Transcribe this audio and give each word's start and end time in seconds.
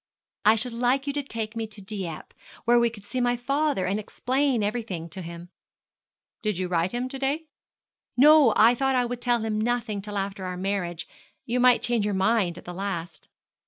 'I 0.45 0.55
should 0.55 0.73
like 0.73 1.05
you 1.05 1.13
to 1.13 1.21
take 1.21 1.55
me 1.55 1.67
to 1.67 1.79
Dieppe, 1.79 2.35
where 2.65 2.79
we 2.79 2.89
could 2.89 3.05
see 3.05 3.21
my 3.21 3.37
father, 3.37 3.85
and 3.85 3.99
explain 3.99 4.63
everything 4.63 5.07
to 5.09 5.21
him.' 5.21 5.49
'Did 6.41 6.57
you 6.57 6.67
write 6.67 6.89
to 6.89 6.97
him 6.97 7.09
to 7.09 7.19
day?' 7.19 7.45
'No; 8.17 8.51
I 8.57 8.73
thought 8.73 8.95
I 8.95 9.05
would 9.05 9.21
tell 9.21 9.41
him 9.45 9.61
nothing 9.61 10.01
till 10.01 10.17
after 10.17 10.43
our 10.43 10.57
marriage. 10.57 11.07
You 11.45 11.59
might 11.59 11.83
change 11.83 12.03
your 12.03 12.15
mind 12.15 12.57
at 12.57 12.65
the 12.65 12.73
last.' 12.73 13.27